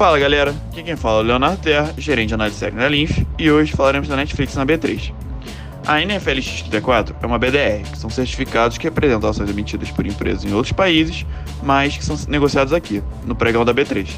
Fala 0.00 0.18
galera, 0.18 0.54
aqui 0.72 0.82
quem 0.82 0.96
fala 0.96 1.18
é 1.18 1.20
o 1.20 1.26
Leonardo 1.26 1.58
Terra, 1.58 1.92
gerente 1.98 2.28
de 2.28 2.34
análise 2.34 2.58
técnica 2.58 2.84
da 2.84 2.88
Linf, 2.88 3.18
e 3.38 3.50
hoje 3.50 3.72
falaremos 3.72 4.08
da 4.08 4.16
Netflix 4.16 4.54
na 4.54 4.64
B3. 4.64 5.12
A 5.86 6.00
NFL 6.00 6.30
XT4 6.30 7.16
é 7.20 7.26
uma 7.26 7.38
BDR, 7.38 7.82
que 7.82 7.98
são 7.98 8.08
certificados 8.08 8.78
que 8.78 8.84
representam 8.84 9.28
ações 9.28 9.50
emitidas 9.50 9.90
por 9.90 10.06
empresas 10.06 10.42
em 10.42 10.54
outros 10.54 10.72
países, 10.72 11.26
mas 11.62 11.98
que 11.98 12.02
são 12.02 12.16
negociados 12.28 12.72
aqui, 12.72 13.02
no 13.26 13.34
pregão 13.34 13.62
da 13.62 13.74
B3. 13.74 14.08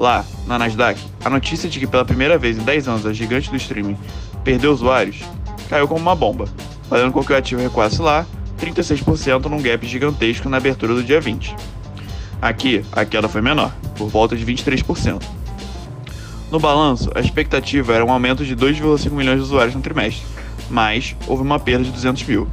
Lá, 0.00 0.24
na 0.46 0.58
Nasdaq, 0.58 0.98
a 1.22 1.28
notícia 1.28 1.68
de 1.68 1.78
que 1.78 1.86
pela 1.86 2.06
primeira 2.06 2.38
vez 2.38 2.56
em 2.56 2.62
10 2.62 2.88
anos 2.88 3.04
a 3.04 3.12
gigante 3.12 3.50
do 3.50 3.56
streaming 3.56 3.98
perdeu 4.42 4.72
usuários 4.72 5.20
caiu 5.68 5.86
como 5.86 6.00
uma 6.00 6.16
bomba, 6.16 6.46
fazendo 6.88 7.12
com 7.12 7.22
que 7.22 7.34
o 7.34 7.36
ativo 7.36 7.60
recuasse 7.60 8.00
lá 8.00 8.24
36% 8.58 9.44
num 9.44 9.60
gap 9.60 9.86
gigantesco 9.86 10.48
na 10.48 10.56
abertura 10.56 10.94
do 10.94 11.04
dia 11.04 11.20
20. 11.20 11.54
Aqui, 12.42 12.84
a 12.90 13.04
queda 13.04 13.28
foi 13.28 13.40
menor, 13.40 13.72
por 13.96 14.08
volta 14.08 14.36
de 14.36 14.44
23%. 14.44 15.22
No 16.50 16.58
balanço, 16.58 17.08
a 17.14 17.20
expectativa 17.20 17.94
era 17.94 18.04
um 18.04 18.10
aumento 18.10 18.44
de 18.44 18.56
2,5 18.56 19.12
milhões 19.12 19.36
de 19.36 19.44
usuários 19.44 19.76
no 19.76 19.80
trimestre, 19.80 20.26
mas 20.68 21.14
houve 21.28 21.40
uma 21.40 21.60
perda 21.60 21.84
de 21.84 21.92
200 21.92 22.24
mil. 22.24 22.48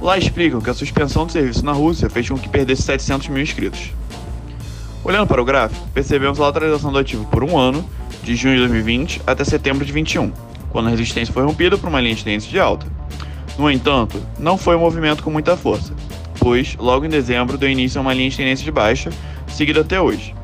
Lá 0.00 0.16
explicam 0.16 0.60
que 0.60 0.70
a 0.70 0.74
suspensão 0.74 1.26
do 1.26 1.32
serviço 1.32 1.64
na 1.64 1.72
Rússia 1.72 2.08
fez 2.08 2.28
com 2.28 2.38
que 2.38 2.48
perdesse 2.48 2.82
700 2.82 3.26
mil 3.30 3.42
inscritos. 3.42 3.90
Olhando 5.02 5.26
para 5.26 5.42
o 5.42 5.44
gráfico, 5.44 5.88
percebemos 5.92 6.38
a 6.38 6.44
lateralização 6.44 6.92
do 6.92 6.98
ativo 6.98 7.24
por 7.24 7.42
um 7.42 7.58
ano, 7.58 7.84
de 8.22 8.36
junho 8.36 8.54
de 8.54 8.60
2020 8.60 9.22
até 9.26 9.42
setembro 9.42 9.84
de 9.84 9.92
2021, 9.92 10.32
quando 10.70 10.86
a 10.86 10.90
resistência 10.90 11.34
foi 11.34 11.42
rompida 11.42 11.76
por 11.76 11.88
uma 11.88 12.00
linha 12.00 12.14
de 12.14 12.22
tendência 12.22 12.48
de 12.48 12.60
alta. 12.60 12.86
No 13.58 13.68
entanto, 13.68 14.22
não 14.38 14.56
foi 14.56 14.76
um 14.76 14.80
movimento 14.80 15.24
com 15.24 15.30
muita 15.30 15.56
força, 15.56 15.92
pois 16.44 16.76
logo 16.78 17.06
em 17.06 17.08
dezembro 17.08 17.56
deu 17.56 17.70
início 17.70 17.98
a 17.98 18.02
uma 18.02 18.12
linha 18.12 18.28
de 18.28 18.36
tendência 18.36 18.62
de 18.62 18.70
baixa, 18.70 19.08
seguida 19.48 19.80
até 19.80 19.98
hoje, 19.98 20.34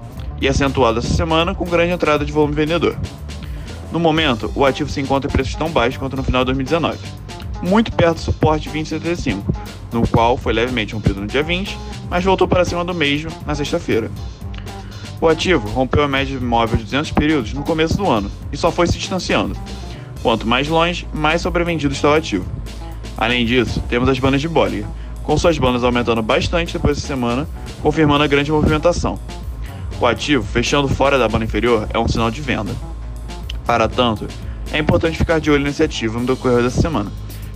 e 0.41 0.49
acentuada 0.49 0.99
essa 0.99 1.13
semana 1.13 1.55
com 1.55 1.67
grande 1.67 1.93
entrada 1.93 2.25
de 2.25 2.33
volume 2.33 2.55
vendedor. 2.55 2.97
No 3.93 4.01
momento, 4.01 4.51
o 4.55 4.65
ativo 4.65 4.89
se 4.89 4.99
encontra 4.99 5.29
em 5.29 5.33
preços 5.33 5.55
tão 5.57 5.69
baixos 5.69 5.99
quanto 5.99 6.17
no 6.17 6.23
final 6.23 6.41
de 6.41 6.55
2019, 6.55 6.99
muito 7.63 7.93
perto 7.93 8.15
do 8.15 8.21
suporte 8.21 8.71
2075, 8.71 9.53
no 9.93 10.09
qual 10.09 10.39
foi 10.39 10.55
levemente 10.55 10.95
rompido 10.95 11.21
no 11.21 11.27
dia 11.27 11.43
20, 11.43 11.77
mas 12.09 12.25
voltou 12.25 12.49
para 12.49 12.65
cima 12.65 12.83
do 12.83 12.95
mesmo 12.95 13.31
na 13.47 13.55
sexta-feira. 13.55 14.11
O 15.21 15.29
ativo 15.29 15.69
rompeu 15.69 16.03
a 16.03 16.09
média 16.09 16.41
móvel 16.41 16.79
de 16.79 16.85
200 16.85 17.13
períodos 17.13 17.53
no 17.53 17.63
começo 17.63 17.99
do 17.99 18.09
ano 18.09 18.31
e 18.51 18.57
só 18.57 18.73
foi 18.73 18.87
se 18.87 18.97
distanciando. 18.97 19.55
Quanto 20.23 20.47
mais 20.47 20.67
longe, 20.67 21.07
mais 21.13 21.43
sobrevendido 21.43 21.93
está 21.93 22.09
o 22.09 22.15
ativo. 22.15 22.47
Além 23.19 23.45
disso, 23.45 23.83
temos 23.87 24.09
as 24.09 24.19
bandas 24.19 24.41
de 24.41 24.49
Bollinger, 24.49 24.87
com 25.31 25.39
suas 25.39 25.57
bandas 25.59 25.85
aumentando 25.85 26.21
bastante 26.23 26.73
depois 26.73 27.01
da 27.01 27.07
semana, 27.07 27.49
confirmando 27.81 28.25
a 28.25 28.27
grande 28.27 28.51
movimentação. 28.51 29.17
O 30.01 30.05
ativo, 30.05 30.43
fechando 30.43 30.89
fora 30.89 31.21
da 31.21 31.29
banda 31.29 31.45
inferior, 31.45 31.87
é 31.95 31.99
um 32.01 32.09
sinal 32.09 32.33
de 32.33 32.41
venda. 32.41 32.75
Para 33.65 33.87
tanto, 33.87 34.27
é 34.73 34.79
importante 34.79 35.17
ficar 35.17 35.39
de 35.39 35.49
olho 35.49 35.63
nesse 35.63 35.85
ativo 35.85 36.19
no 36.19 36.27
decorrer 36.27 36.65
dessa 36.65 36.81
semana, 36.81 37.13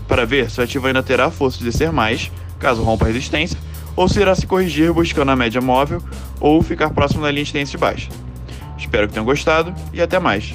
para 0.07 0.25
ver 0.25 0.49
se 0.53 0.61
o 0.61 0.63
ativo 0.63 0.87
ainda 0.87 1.03
terá 1.03 1.33
força 1.33 1.59
de 1.59 1.65
descer 1.65 1.91
mais, 1.91 2.31
caso 2.61 2.81
rompa 2.81 3.07
a 3.07 3.09
resistência, 3.09 3.59
ou 3.97 4.09
se 4.09 4.21
irá 4.21 4.37
se 4.37 4.47
corrigir 4.47 4.93
buscando 4.93 5.33
a 5.33 5.37
média 5.37 5.61
móvel 5.61 6.01
ou 6.39 6.63
ficar 6.63 6.91
próximo 6.91 7.23
da 7.23 7.31
linha 7.33 7.45
de 7.45 7.53
tendência 7.53 7.77
de 7.77 7.81
baixa. 7.81 8.09
Espero 8.79 9.09
que 9.09 9.15
tenham 9.15 9.27
gostado 9.27 9.75
e 9.93 10.01
até 10.01 10.21
mais. 10.21 10.55